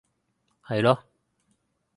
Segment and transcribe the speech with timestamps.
[0.63, 0.97] 係囉